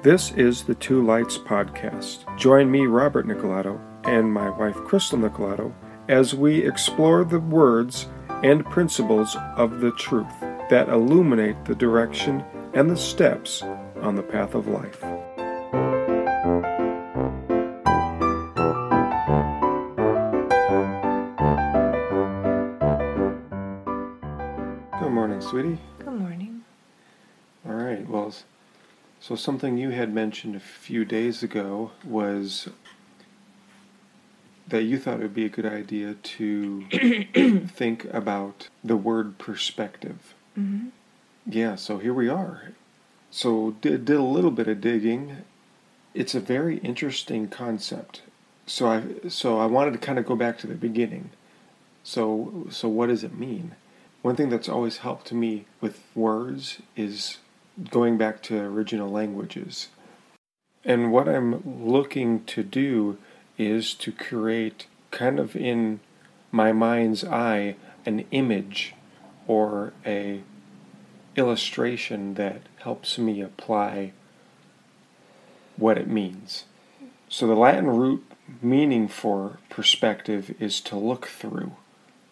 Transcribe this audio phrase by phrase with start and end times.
[0.00, 2.18] This is the Two Lights Podcast.
[2.38, 5.74] Join me, Robert Nicolato, and my wife, Crystal Nicolato,
[6.08, 8.06] as we explore the words
[8.44, 10.32] and principles of the truth
[10.70, 13.64] that illuminate the direction and the steps
[14.00, 15.02] on the path of life.
[29.28, 32.70] So something you had mentioned a few days ago was
[34.66, 36.86] that you thought it would be a good idea to
[37.68, 40.34] think about the word perspective.
[40.54, 40.88] hmm
[41.44, 42.72] Yeah, so here we are.
[43.30, 45.44] So did, did a little bit of digging.
[46.14, 48.22] It's a very interesting concept.
[48.66, 51.28] So I so I wanted to kind of go back to the beginning.
[52.02, 53.72] So so what does it mean?
[54.22, 57.36] One thing that's always helped me with words is
[57.90, 59.88] going back to original languages.
[60.84, 63.18] And what I'm looking to do
[63.56, 66.00] is to create kind of in
[66.50, 68.94] my mind's eye an image
[69.46, 70.42] or a
[71.36, 74.12] illustration that helps me apply
[75.76, 76.64] what it means.
[77.28, 78.24] So the Latin root
[78.62, 81.72] meaning for perspective is to look through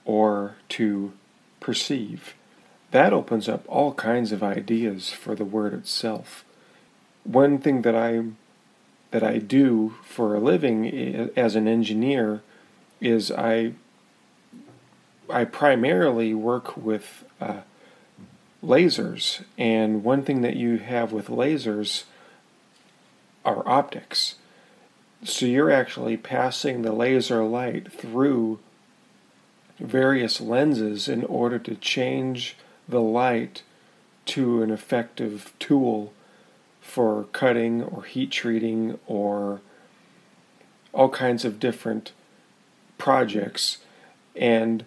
[0.04, 1.12] or to
[1.60, 2.34] perceive.
[2.90, 6.44] That opens up all kinds of ideas for the word itself.
[7.24, 8.22] One thing that I
[9.10, 12.42] that I do for a living as an engineer
[13.00, 13.72] is I
[15.28, 17.60] I primarily work with uh,
[18.62, 22.04] lasers, and one thing that you have with lasers
[23.44, 24.36] are optics.
[25.24, 28.60] So you're actually passing the laser light through
[29.78, 32.56] various lenses in order to change
[32.88, 33.62] the light
[34.26, 36.12] to an effective tool
[36.80, 39.60] for cutting or heat treating or
[40.92, 42.12] all kinds of different
[42.98, 43.78] projects.
[44.34, 44.84] And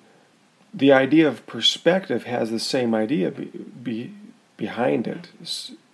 [0.74, 4.14] the idea of perspective has the same idea be, be,
[4.58, 5.30] behind it.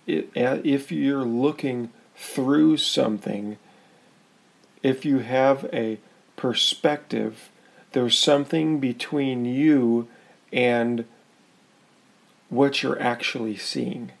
[0.06, 0.30] It.
[0.34, 3.58] If you're looking through something,
[4.82, 5.98] if you have a
[6.36, 7.50] perspective,
[7.92, 10.08] there's something between you
[10.52, 11.04] and
[12.48, 14.12] what you're actually seeing.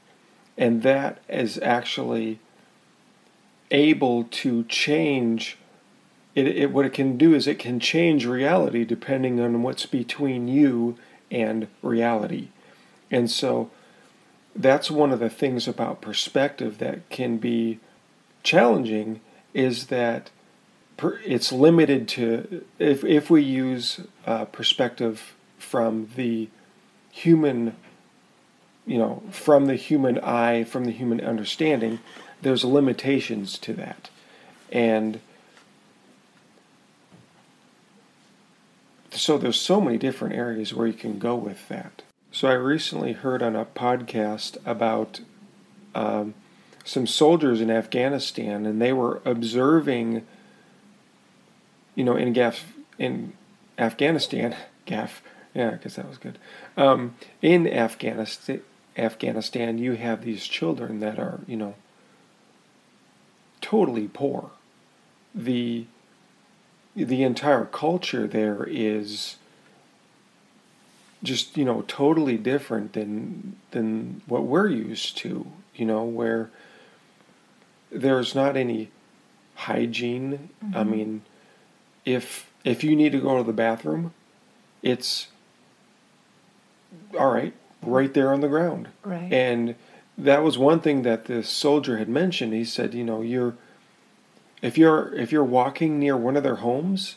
[0.58, 2.40] And that is actually
[3.70, 5.58] able to change
[6.34, 10.46] it, it what it can do is it can change reality depending on what's between
[10.46, 10.96] you
[11.30, 12.48] and reality.
[13.10, 13.70] And so
[14.54, 17.80] that's one of the things about perspective that can be
[18.42, 19.20] challenging
[19.54, 20.30] is that
[20.96, 26.48] per, it's limited to if if we use uh, perspective from the
[27.10, 27.74] human
[28.86, 31.98] you know from the human eye from the human understanding
[32.42, 34.10] there's limitations to that.
[34.70, 35.20] And
[39.10, 42.02] so there's so many different areas where you can go with that.
[42.32, 45.20] So i recently heard on a podcast about
[45.94, 46.34] um,
[46.84, 50.26] some soldiers in afghanistan and they were observing
[51.94, 53.32] you know in Gaf in
[53.78, 54.54] afghanistan
[54.86, 55.22] gaf
[55.54, 56.38] yeah i guess that was good
[56.76, 58.60] um, in afghanistan
[58.96, 61.74] afghanistan you have these children that are you know
[63.60, 64.50] totally poor
[65.34, 65.84] the
[66.94, 69.36] the entire culture there is
[71.22, 76.50] just you know totally different than than what we're used to you know where
[77.90, 78.90] there's not any
[79.56, 80.88] hygiene i Mhm.
[80.90, 81.22] mean
[82.04, 84.12] if if you need to go to the bathroom
[84.82, 85.28] it's
[87.18, 87.54] all right
[87.86, 89.32] right there on the ground Right.
[89.32, 89.74] and
[90.18, 92.54] that was one thing that the soldier had mentioned.
[92.54, 93.54] He said, you know, you're
[94.62, 97.16] if you're if you're walking near one of their homes,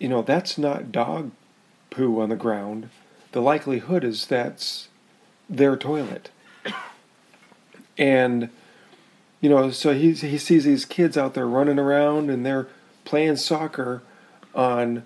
[0.00, 1.30] you know, that's not dog
[1.90, 2.88] poo on the ground.
[3.32, 4.88] The likelihood is that's
[5.48, 6.30] their toilet.
[7.96, 8.50] And
[9.40, 12.66] you know, so he he sees these kids out there running around and they're
[13.04, 14.02] playing soccer
[14.54, 15.04] on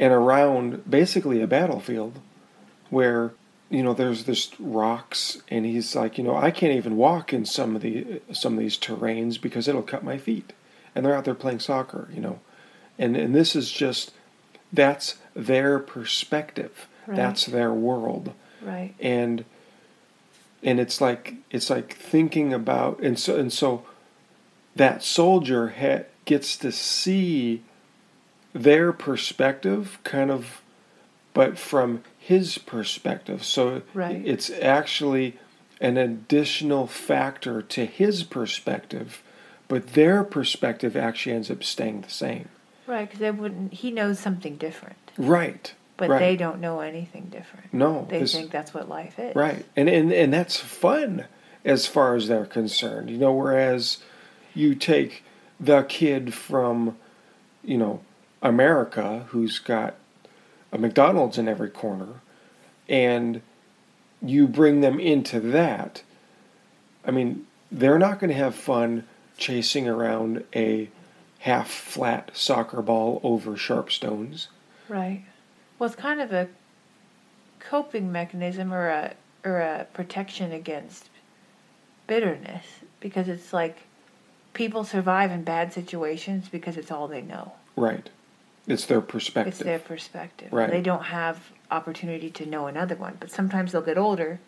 [0.00, 2.18] and around basically a battlefield
[2.90, 3.32] where
[3.70, 7.44] you know there's this rocks and he's like you know I can't even walk in
[7.44, 10.52] some of the some of these terrains because it'll cut my feet
[10.94, 12.38] and they're out there playing soccer you know
[12.98, 14.12] and and this is just
[14.72, 17.16] that's their perspective Right.
[17.16, 18.92] that's their world right.
[18.98, 19.44] and
[20.62, 23.84] and it's like it's like thinking about and so and so
[24.74, 27.62] that soldier ha- gets to see
[28.52, 30.60] their perspective kind of
[31.32, 34.20] but from his perspective so Right.
[34.24, 35.38] it's actually
[35.80, 39.22] an additional factor to his perspective,
[39.68, 42.48] but their perspective actually ends up staying the same.
[42.86, 43.74] Right, because they wouldn't.
[43.74, 45.72] He knows something different, Right.
[45.96, 46.18] but right.
[46.18, 47.72] they don't know anything different.
[47.72, 48.06] No.
[48.08, 49.36] They think that's what life is.
[49.36, 49.64] Right.
[49.76, 51.26] And, and and that's fun
[51.64, 53.10] as far as they're concerned.
[53.10, 53.98] You know, whereas
[54.54, 55.22] you take
[55.60, 56.96] the kid from,
[57.62, 58.00] you know,
[58.42, 59.94] America who's got
[60.76, 62.20] a McDonald's in every corner
[62.88, 63.40] and
[64.22, 66.02] you bring them into that.
[67.04, 69.04] I mean, they're not going to have fun
[69.38, 70.90] chasing around a
[71.40, 74.48] half flat soccer ball over sharp stones.
[74.88, 75.24] Right.
[75.78, 76.48] Well, it's kind of a
[77.58, 79.14] coping mechanism or a
[79.44, 81.08] or a protection against
[82.06, 82.64] bitterness
[83.00, 83.78] because it's like
[84.54, 87.52] people survive in bad situations because it's all they know.
[87.76, 88.10] Right.
[88.66, 89.54] It's their perspective.
[89.54, 90.52] It's their perspective.
[90.52, 90.70] Right.
[90.70, 93.16] They don't have opportunity to know another one.
[93.20, 94.40] But sometimes they'll get older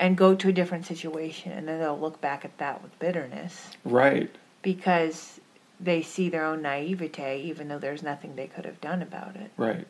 [0.00, 3.70] and go to a different situation and then they'll look back at that with bitterness
[3.84, 4.34] right.
[4.60, 5.40] because
[5.78, 9.50] they see their own naivete even though there's nothing they could have done about it.
[9.56, 9.86] Right.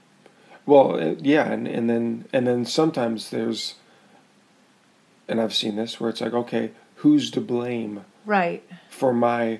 [0.66, 3.74] Well, uh, yeah, and, and then and then sometimes there's,
[5.26, 8.62] and I've seen this where it's like, okay, who's to blame Right.
[8.88, 9.58] for my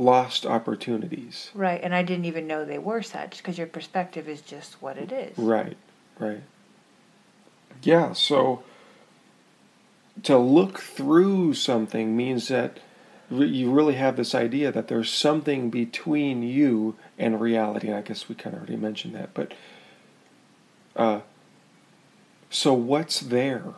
[0.00, 1.50] lost opportunities?
[1.54, 1.80] Right.
[1.82, 5.12] And I didn't even know they were such because your perspective is just what it
[5.12, 5.36] is.
[5.38, 5.76] Right.
[6.18, 6.42] Right.
[7.82, 8.12] Yeah.
[8.12, 8.62] So
[10.22, 12.78] to look through something means that
[13.30, 17.88] you really have this idea that there's something between you and reality.
[17.88, 19.52] And I guess we kind of already mentioned that, but
[20.96, 21.20] uh,
[22.50, 23.74] so what's there?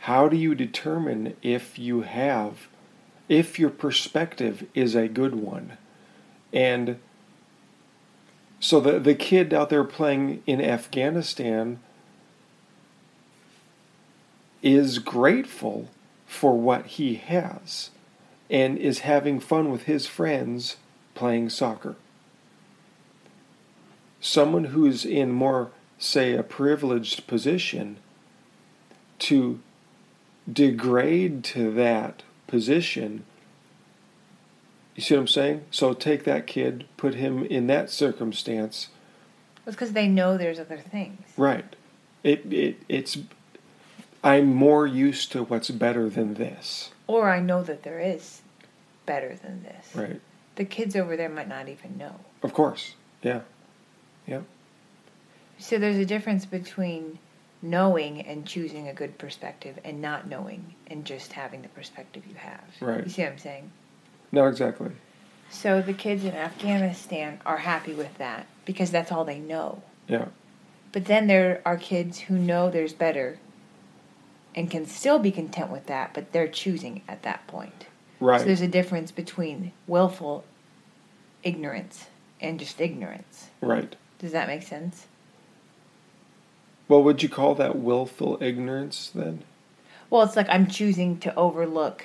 [0.00, 2.68] How do you determine if you have,
[3.28, 5.78] if your perspective is a good one?
[6.52, 6.98] And
[8.60, 11.80] so the the kid out there playing in Afghanistan
[14.62, 15.88] is grateful
[16.26, 17.90] for what he has
[18.50, 20.76] and is having fun with his friends
[21.14, 21.96] playing soccer.
[24.20, 27.98] Someone who's in more, say, a privileged position
[29.20, 29.60] to
[30.50, 33.24] degrade to that position.
[34.94, 35.64] You see what I'm saying?
[35.70, 38.88] So take that kid, put him in that circumstance.
[39.66, 41.20] It's because they know there's other things.
[41.36, 41.76] Right.
[42.22, 43.18] It, it it's
[44.24, 46.90] I'm more used to what's better than this.
[47.06, 48.42] Or I know that there is
[49.04, 49.94] better than this.
[49.94, 50.20] Right.
[50.56, 52.16] The kids over there might not even know.
[52.42, 52.94] Of course.
[53.22, 53.42] Yeah.
[54.26, 54.40] Yeah.
[55.58, 57.18] So there's a difference between
[57.62, 62.34] knowing and choosing a good perspective and not knowing and just having the perspective you
[62.34, 62.62] have.
[62.80, 63.04] Right.
[63.04, 63.70] You see what I'm saying?
[64.32, 64.90] No, exactly.
[65.50, 69.82] So the kids in Afghanistan are happy with that because that's all they know.
[70.08, 70.26] Yeah.
[70.92, 73.38] But then there are kids who know there's better
[74.54, 77.86] and can still be content with that, but they're choosing at that point.
[78.20, 78.40] Right.
[78.40, 80.44] So there's a difference between willful
[81.42, 82.06] ignorance
[82.40, 83.50] and just ignorance.
[83.60, 83.94] right.
[84.18, 85.06] Does that make sense?
[86.88, 89.42] Well, would you call that willful ignorance then?
[90.10, 92.04] Well, it's like I'm choosing to overlook.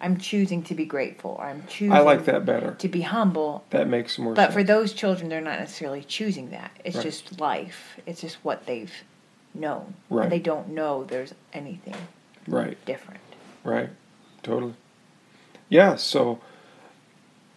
[0.00, 2.74] I'm choosing to be grateful, or I'm choosing I like that better.
[2.78, 3.64] to be humble.
[3.70, 4.54] That makes more But sense.
[4.54, 6.70] for those children, they're not necessarily choosing that.
[6.84, 7.02] It's Right.
[7.04, 7.98] just life.
[8.06, 8.92] It's just what they've
[9.52, 9.94] known.
[10.08, 10.22] Right.
[10.24, 11.96] And they don't know there's anything
[12.46, 12.82] right.
[12.86, 13.20] different.
[13.62, 13.90] Right.
[14.42, 14.74] Totally.
[15.68, 16.38] Yeah, so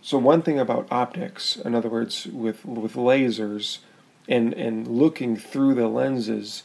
[0.01, 3.77] so one thing about optics, in other words, with with lasers
[4.27, 6.63] and and looking through the lenses,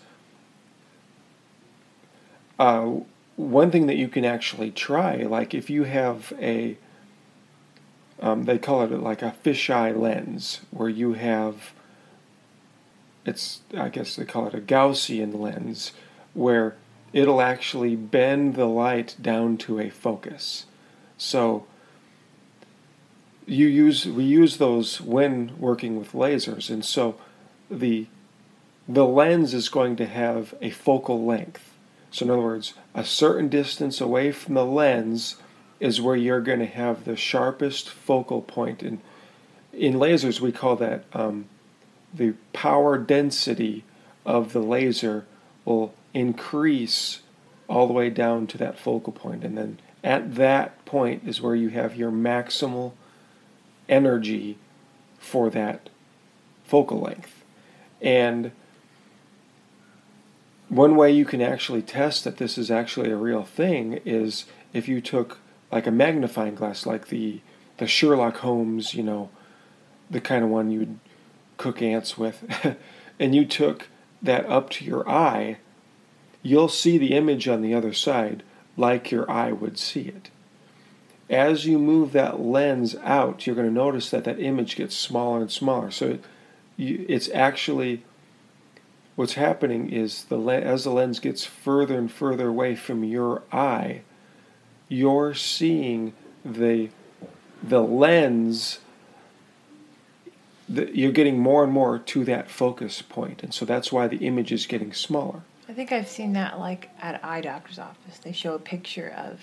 [2.59, 3.01] uh,
[3.37, 6.77] one thing that you can actually try, like if you have a,
[8.21, 11.73] um, they call it like a fisheye lens, where you have,
[13.25, 15.93] it's I guess they call it a Gaussian lens,
[16.35, 16.77] where
[17.13, 20.67] it'll actually bend the light down to a focus.
[21.17, 21.67] So
[23.47, 27.19] you use we use those when working with lasers, and so
[27.71, 28.07] the
[28.89, 31.75] the lens is going to have a focal length.
[32.11, 35.37] So in other words, a certain distance away from the lens
[35.79, 38.83] is where you're going to have the sharpest focal point.
[38.83, 39.01] And
[39.75, 41.47] in lasers, we call that um,
[42.15, 43.85] the power density
[44.25, 45.27] of the laser
[45.67, 47.21] will increase
[47.69, 49.45] all the way down to that focal point.
[49.45, 52.93] And then at that point is where you have your maximal
[53.89, 54.57] energy
[55.19, 55.91] for that
[56.65, 57.38] focal length.
[58.01, 58.53] And
[60.69, 64.89] one way you can actually test that this is actually a real thing is if
[64.89, 65.39] you took
[65.73, 67.41] like a magnifying glass, like the
[67.79, 69.31] the Sherlock Holmes, you know,
[70.11, 70.99] the kind of one you'd
[71.59, 72.43] cook ants with,
[73.21, 73.89] and you took
[74.21, 75.59] that up to your eye,
[76.43, 78.43] you'll see the image on the other side
[78.77, 80.31] like your eye would see it.
[81.31, 85.41] As you move that lens out, you're going to notice that that image gets smaller
[85.41, 85.91] and smaller.
[85.91, 86.19] So
[86.79, 88.05] you, it's actually
[89.17, 94.01] what's happening is the as the lens gets further and further away from your eye,
[94.89, 96.89] you're seeing the
[97.63, 98.79] the lens
[100.69, 104.19] the, you're getting more and more to that focus point and so that's why the
[104.19, 108.19] image is getting smaller I think I've seen that like at an eye doctor's office.
[108.19, 109.41] They show a picture of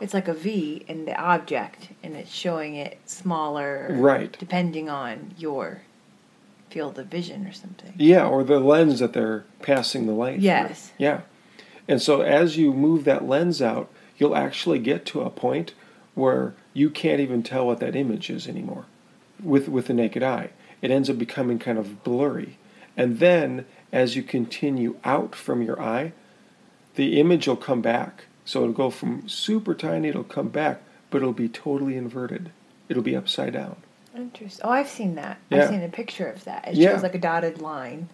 [0.00, 5.34] it's like a V in the object and it's showing it smaller right depending on
[5.38, 5.82] your
[6.80, 7.92] of vision or something.
[7.96, 10.44] yeah or the lens that they're passing the light through.
[10.44, 10.92] Yes.
[10.98, 11.20] yeah
[11.88, 13.88] and so as you move that lens out
[14.18, 15.72] you'll actually get to a point
[16.14, 18.86] where you can't even tell what that image is anymore
[19.42, 20.50] with with the naked eye
[20.82, 22.58] it ends up becoming kind of blurry
[22.96, 26.12] and then as you continue out from your eye
[26.96, 31.18] the image will come back so it'll go from super tiny it'll come back but
[31.18, 32.50] it'll be totally inverted
[32.88, 33.76] it'll be upside down
[34.14, 34.64] Interesting.
[34.64, 35.38] Oh, I've seen that.
[35.50, 35.62] Yeah.
[35.62, 36.68] I've seen a picture of that.
[36.68, 36.92] It Yeah.
[36.92, 38.08] shows like a dotted line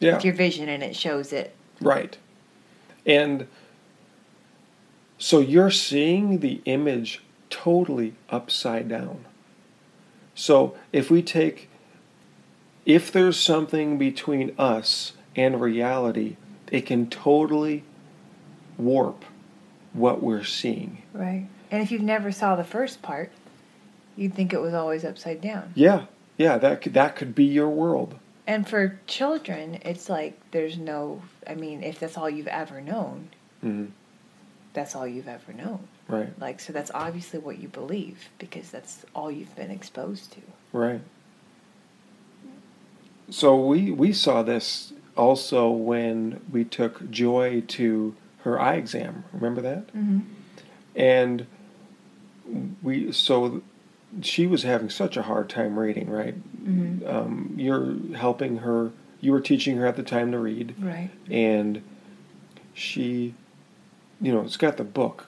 [0.00, 1.54] yeah with your vision and it shows it.
[1.80, 2.16] Right.
[3.06, 3.46] And
[5.18, 9.24] so you're seeing the image totally upside down.
[10.34, 11.70] So if we take,
[12.84, 16.36] if there's something between us and reality,
[16.70, 17.84] it can totally
[18.76, 19.24] warp
[19.94, 21.02] what we're seeing.
[21.14, 21.46] Right.
[21.70, 23.32] And if you've never saw the first part,
[24.16, 25.72] you'd think it was always upside down.
[25.74, 26.06] Yeah,
[26.36, 28.16] yeah, that could, that could be your world.
[28.46, 33.28] And for children, it's like there's no, I mean, if that's all you've ever known,
[33.60, 33.86] hmm
[34.72, 35.88] that's all you've ever known.
[36.06, 40.40] Right, Like, so that's obviously what you believe because that's all you've been exposed to.
[40.72, 41.00] right.
[43.30, 49.24] So we we saw this also when we took Joy to her eye exam.
[49.32, 49.88] Remember that?
[49.88, 50.20] Mm-hmm.
[50.94, 51.46] and
[52.82, 53.62] we so
[54.22, 56.34] she was having such a hard time reading right
[56.66, 57.06] Mm-hmm.
[57.08, 61.10] um, you're helping her you were teaching her at the time to read Right.
[61.30, 61.82] and
[62.74, 63.34] she
[64.20, 65.26] you know it's got the book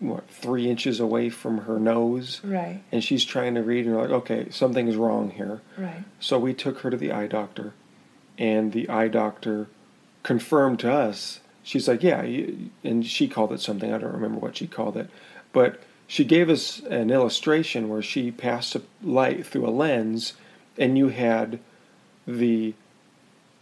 [0.00, 2.82] what three inches away from her nose Right.
[2.92, 6.04] and she's trying to read and you're like okay something's wrong here Right.
[6.20, 7.72] so we took her to the eye doctor,
[8.38, 9.68] and the eye doctor
[10.24, 11.40] confirmed to us.
[11.62, 12.20] She's like, yeah,
[12.82, 13.92] and she called it something.
[13.92, 15.08] I don't remember what she called it,
[15.52, 20.34] but she gave us an illustration where she passed a light through a lens,
[20.78, 21.58] and you had
[22.26, 22.74] the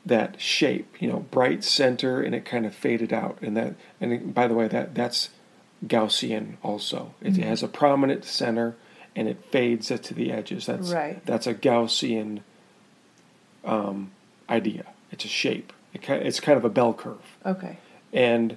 [0.05, 3.39] that shape, you know, bright center, and it kind of faded out.
[3.41, 5.29] And that, and by the way, that that's
[5.87, 7.15] Gaussian also.
[7.21, 7.45] It Mhm.
[7.45, 8.75] has a prominent center,
[9.15, 10.67] and it fades it to the edges.
[10.67, 11.25] That's Right.
[11.25, 12.41] that's a Gaussian
[13.65, 14.11] um,
[14.51, 14.87] idea.
[15.13, 15.73] It's a shape.
[15.95, 17.37] It it's kind of a bell curve.
[17.47, 17.77] Okay.
[18.13, 18.57] And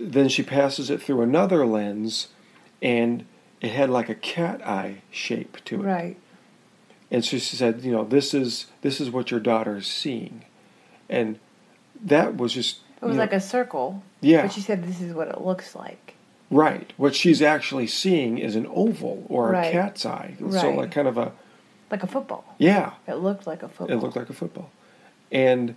[0.00, 2.28] then she passes it through another lens,
[2.80, 3.24] and
[3.60, 5.84] it had like a cat eye shape to it.
[5.84, 6.16] Right.
[7.10, 10.44] And so she said, you know, this is this is what your daughter is seeing,
[11.08, 11.38] and
[12.02, 14.02] that was just It was you know, like a circle.
[14.20, 16.14] yeah But she said this is what it looks like.
[16.50, 16.92] right.
[16.96, 19.66] What she's actually seeing is an oval or Right.
[19.68, 20.36] a cat's eye.
[20.40, 20.60] Right.
[20.60, 21.32] So like kind of a
[21.90, 22.54] Like a football.
[22.58, 22.92] yeah.
[23.06, 23.94] It looked like a football.
[23.96, 24.70] It looked like a football.
[25.30, 25.74] And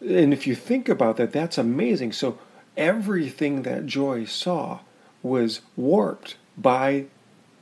[0.00, 2.12] and if you think about that, that's amazing.
[2.12, 2.38] So
[2.76, 4.80] everything that Joy saw
[5.22, 7.06] was warped by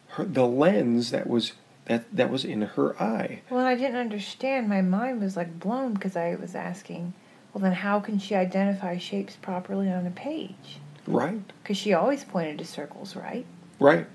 [0.08, 1.52] her, the lens that was
[1.86, 3.40] that that was in her eye.
[3.50, 4.68] Well, I didn't understand.
[4.68, 7.14] My mind was like blown because I was asking,
[7.52, 10.80] well, then how can she identify shapes properly on a page?
[11.06, 11.40] Right.
[11.62, 13.46] Because she always pointed to circles, right?
[13.80, 14.06] Right.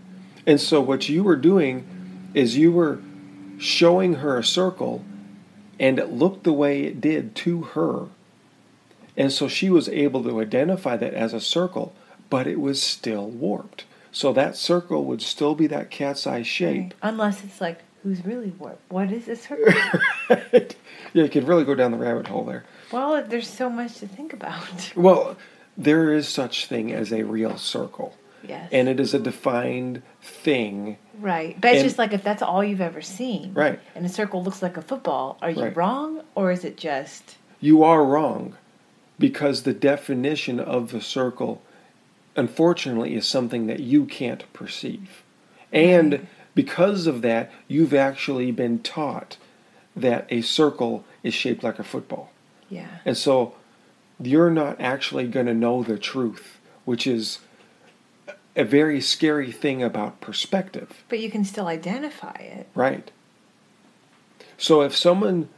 [0.45, 1.87] And so what you were doing
[2.33, 2.99] is you were
[3.57, 5.03] showing her a circle
[5.79, 8.07] and it looked the way it did to her.
[9.15, 11.93] And so she was able to identify that as a circle,
[12.29, 13.85] but it was still warped.
[14.11, 16.81] So that circle would still be that cat's eye shape.
[16.81, 16.93] Right.
[17.01, 18.81] Unless it's like, who's really warped?
[18.91, 19.73] What is this circle?
[20.29, 20.59] yeah,
[21.13, 22.63] you could really go down the rabbit hole there.
[22.91, 24.91] well, there's so much to think about.
[24.95, 25.37] Well,
[25.77, 28.15] there is such thing as a real circle,
[28.47, 28.69] yes.
[28.71, 30.97] and it is a defined thing.
[31.19, 31.59] right.
[31.59, 33.53] But it's and- just like if that's all you've ever seen.
[33.55, 33.79] Right.
[33.95, 35.75] And a circle looks like a football, are you Right.
[35.75, 37.37] wrong or is it just.
[37.59, 38.55] You are wrong
[39.19, 41.61] because the definition of the circle,
[42.35, 45.23] unfortunately, is something that you can't perceive.
[45.71, 49.37] And because of that, you've actually been taught
[49.95, 52.31] that a circle is shaped like a football.
[52.69, 52.87] Yeah.
[53.05, 53.55] And so
[54.19, 57.39] you're not actually going to know the truth, which is
[58.55, 61.03] a very scary thing about perspective.
[61.09, 62.67] But you can still identify it.
[62.75, 63.11] Right.
[64.57, 65.49] So if someone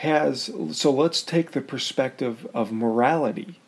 [0.00, 3.60] has so let's take the perspective of morality.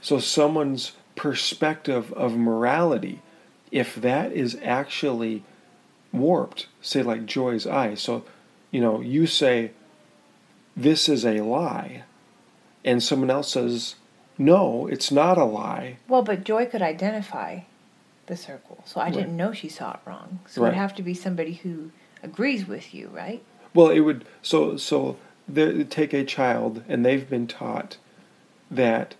[0.00, 3.22] So someone's perspective of morality,
[3.70, 5.44] if that is actually
[6.12, 7.94] warped, say like Joy's eye.
[7.94, 8.24] So,
[8.72, 9.70] you know, you say
[10.76, 12.02] this is a lie,
[12.84, 13.94] and someone else says
[14.36, 15.98] no, it's not a lie.
[16.08, 17.60] Well, but Joy could identify
[18.26, 19.14] the circle, so I Right.
[19.14, 20.40] didn't know she saw it wrong.
[20.48, 20.68] So Right.
[20.70, 21.92] it'd have to be somebody who
[22.24, 23.40] agrees with you, right?
[23.72, 25.16] Well, it would so so
[25.48, 27.96] they take a child and they've been taught
[28.70, 29.14] that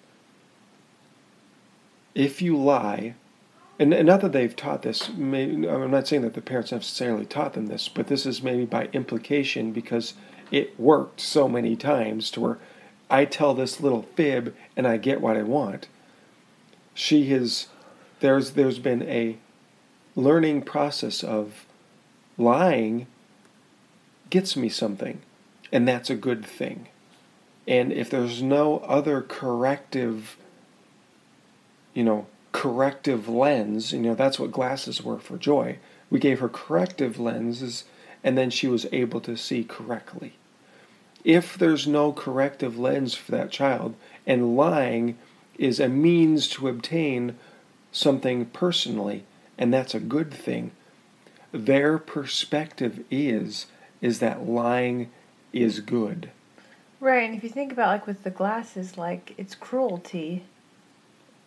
[2.14, 3.14] if you lie,
[3.78, 7.26] and, and not that they've taught this, maybe, I'm not saying that the parents necessarily
[7.26, 10.14] taught them this, but this is maybe by implication because
[10.50, 12.58] it worked so many times to where
[13.10, 15.88] I tell this little fib and I get what I want.
[16.94, 17.66] She has,
[18.20, 19.38] there's there's been a
[20.14, 21.66] learning process of
[22.38, 23.06] lying
[24.30, 25.20] gets me something,
[25.74, 26.86] and that's a good thing.
[27.66, 30.36] And if there's no other corrective,
[31.92, 35.78] you know, corrective lens, you know, that's what glasses were for Joy.
[36.10, 37.84] We gave her corrective lenses,
[38.22, 40.34] and then she was able to see correctly.
[41.24, 45.18] If there's no corrective lens for that child, and lying
[45.58, 47.36] is a means to obtain
[47.90, 49.24] something personally,
[49.58, 50.70] and that's a good thing,
[51.50, 53.66] their perspective is
[54.00, 55.10] is that lying
[55.54, 56.30] is good.
[57.00, 60.44] Right, and if you think about like with the glasses, like it's cruelty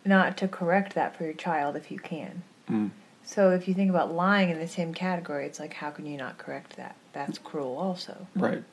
[0.05, 2.43] not to correct that for your child if you can.
[2.69, 2.91] Mm.
[3.23, 6.17] So if you think about lying in the same category, it's like how can you
[6.17, 6.95] not correct that?
[7.13, 8.27] That's cruel also.
[8.35, 8.63] Right.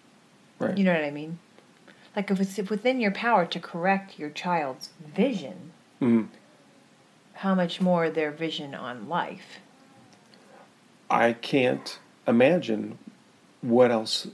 [0.58, 0.78] Right.
[0.78, 1.38] You know what I mean?
[2.14, 6.28] Like if it's within your power to correct your child's vision, Mm.
[7.34, 9.58] how much more their vision on life?
[11.08, 12.98] I can't imagine
[13.60, 14.28] what else.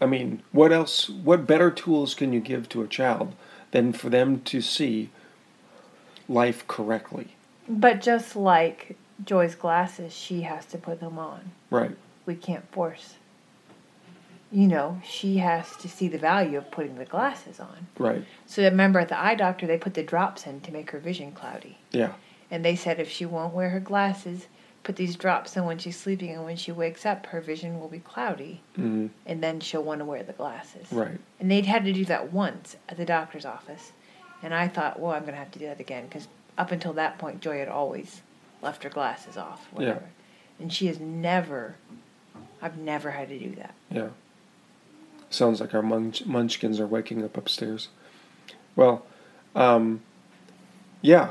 [0.00, 1.08] I mean, what else?
[1.08, 3.34] What better tools can you give to a child
[3.70, 5.10] than for them to see
[6.28, 7.36] life correctly?
[7.68, 11.52] But just like Joy's glasses, she has to put them on.
[11.70, 11.96] Right.
[12.26, 13.14] We can't force.
[14.52, 17.86] You know, she has to see the value of putting the glasses on.
[17.98, 18.24] Right.
[18.46, 21.30] So remember at the eye doctor, they put the drops in to make her vision
[21.30, 21.78] cloudy.
[21.92, 22.14] Yeah.
[22.50, 24.46] And they said if she won't wear her glasses,
[24.82, 27.88] put these drops in when she's sleeping, and when she wakes up, her vision will
[27.88, 29.10] be cloudy, Mm.
[29.26, 30.86] and then she'll want to wear the glasses.
[30.90, 31.18] Right.
[31.38, 33.92] And they'd had to do that once at the doctor's office.
[34.42, 36.94] And I thought, well, I'm going to have to do that again because up until
[36.94, 38.22] that point, Joy had always
[38.62, 39.66] left her glasses off.
[39.78, 39.98] Yeah.
[40.58, 41.74] And she has never,
[42.62, 43.74] I've never had to do that.
[43.90, 44.08] Yeah.
[45.28, 47.88] Sounds like our munch- munchkins are waking up upstairs.
[48.76, 49.04] Well,
[49.54, 50.00] um,
[51.02, 51.30] yeah.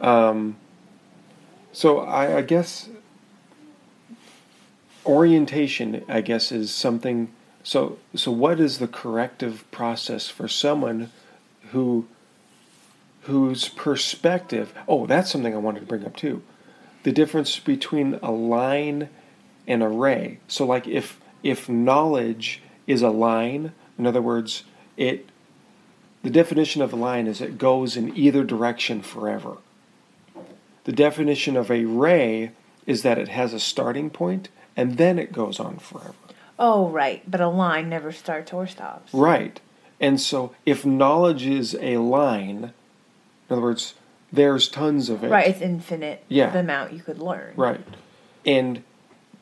[0.00, 0.56] Um,
[1.72, 2.88] so I, I guess
[5.04, 7.32] orientation, I guess, is something.
[7.62, 11.10] So, so what is the corrective process for someone
[11.70, 12.06] who,
[13.22, 14.72] whose perspective?
[14.86, 16.42] Oh, that's something I wanted to bring up too.
[17.02, 19.08] The difference between a line
[19.66, 20.40] and a ray.
[20.48, 24.64] So, like if if knowledge is a line, in other words,
[24.96, 25.28] it
[26.22, 29.58] the definition of a line is it goes in either direction forever.
[30.88, 32.52] The definition of a ray
[32.86, 36.14] is that it has a starting point and then it goes on forever.
[36.58, 37.22] Oh, right.
[37.30, 39.12] But a line never starts or stops.
[39.12, 39.60] Right.
[40.00, 42.72] And so if knowledge is a line, in
[43.50, 43.96] other words,
[44.32, 45.28] there's tons of it.
[45.28, 45.48] Right.
[45.48, 46.24] It's infinite.
[46.26, 46.48] Yeah.
[46.48, 47.52] The amount you could learn.
[47.54, 47.84] Right.
[48.46, 48.82] And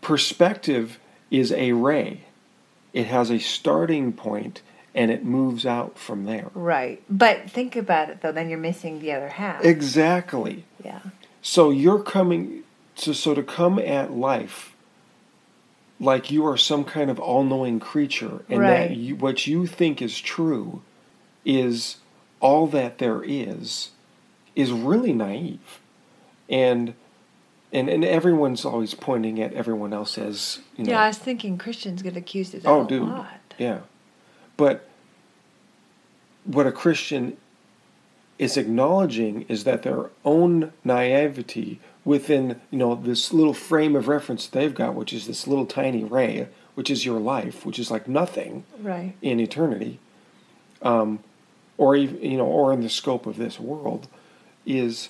[0.00, 0.98] perspective
[1.30, 2.22] is a ray.
[2.92, 4.62] It has a starting point
[4.96, 6.50] and it moves out from there.
[6.54, 7.04] Right.
[7.08, 9.64] But think about it, though, then you're missing the other half.
[9.64, 10.64] Exactly.
[10.84, 11.02] yeah.
[11.46, 12.64] So you're coming
[12.96, 14.74] to so to come at life
[16.00, 18.88] like you are some kind of all-knowing creature and Right.
[18.88, 20.82] that you, what you think is true
[21.44, 21.98] is
[22.40, 23.90] all that there is
[24.56, 25.78] is really naive.
[26.48, 26.94] And
[27.72, 31.58] and and everyone's always pointing at everyone else as, you know, Yeah, I was thinking
[31.58, 33.02] Christians get accused of that Oh, a dude.
[33.08, 33.54] lot.
[33.56, 33.80] Yeah.
[34.56, 34.88] But
[36.42, 37.36] what a Christian
[38.38, 44.46] is acknowledging is that their own naivety within, you know, this little frame of reference
[44.46, 48.06] they've got, which is this little tiny ray, which is your life, which is like
[48.06, 49.14] nothing Right.
[49.22, 49.98] in eternity,
[50.82, 51.20] um,
[51.78, 54.08] or even, you know, or in the scope of this world,
[54.64, 55.08] is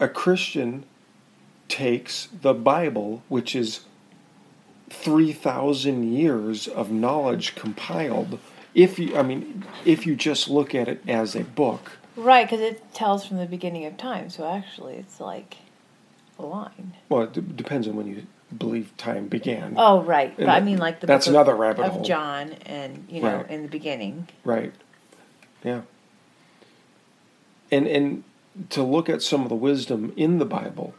[0.00, 0.84] a Christian
[1.68, 3.80] takes the Bible, which is
[4.90, 8.38] 3,000 years of knowledge compiled.
[8.74, 12.60] If you, I mean, if you just look at it as a book, Right, because
[12.60, 15.56] it tells from the beginning of time, so actually it's like
[16.38, 16.94] a line.
[17.08, 19.74] well, it d- depends on when you believe time began.
[19.76, 20.36] Oh, right.
[20.36, 22.02] But I mean, like the that's book another of, rabbit of hole.
[22.04, 23.50] John, and you know, Right.
[23.50, 24.28] in the beginning.
[24.44, 24.72] Right.
[25.64, 25.82] Yeah.
[27.70, 28.24] And and
[28.70, 30.94] to look at some of the wisdom in the Bible,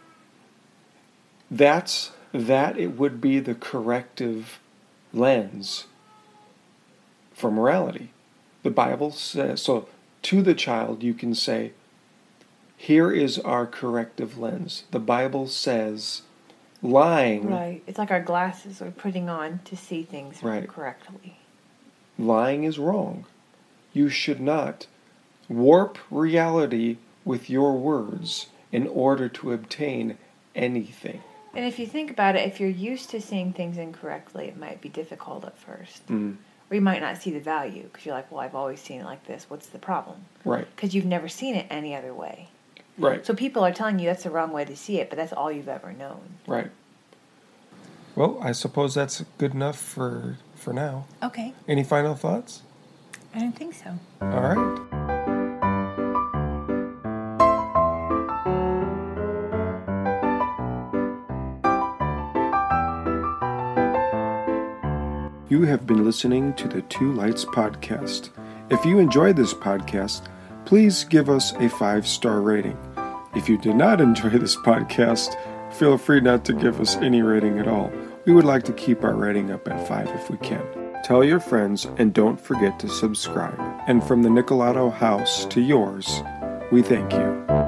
[1.52, 4.60] that's that it would be the corrective
[5.14, 5.86] lens
[7.34, 8.10] for morality.
[8.64, 9.88] The Bible says so
[10.24, 11.72] to the child you can say,
[12.78, 14.84] here is our corrective lens.
[14.92, 16.24] The Bible says
[16.82, 17.82] lying Right.
[17.88, 20.68] It's like our glasses we're putting on to see things Right.
[20.68, 21.38] correctly.
[22.18, 23.26] lying is wrong.
[23.94, 24.88] You should not
[25.50, 30.18] warp reality with your words in order to obtain
[30.56, 31.22] anything.
[31.56, 34.82] And if you think about it, if you're used to seeing things incorrectly, it might
[34.82, 36.06] be difficult at first.
[36.08, 36.38] Mm,
[36.74, 39.04] Or you might not see the value because you're like, well, I've always seen it
[39.06, 39.46] like this.
[39.48, 40.26] What's the problem?
[40.44, 42.50] right, Because you've never seen it any other way.
[42.98, 45.32] right, So people are telling you that's the wrong way to see it, but that's
[45.34, 46.22] all you've ever known.
[46.48, 46.72] right.
[48.16, 51.06] Well, I suppose that's good enough for for now.
[51.22, 51.54] Okay.
[51.68, 52.62] Any final thoughts?
[53.36, 54.00] I don't think so.
[54.22, 55.03] All right.
[65.54, 68.32] You have been listening to the Two Lights Podcast.
[68.72, 70.24] If you enjoyed this podcast,
[70.66, 72.76] please give us a five star rating.
[73.36, 75.36] If you did not enjoy this podcast,
[75.72, 77.92] feel free not to give us any rating at all.
[78.26, 80.66] We would like to keep our rating up at five if we can.
[81.04, 83.60] Tell your friends and don't forget to subscribe.
[83.86, 86.24] And from the Nicolato house to yours,
[86.72, 87.63] we thank you.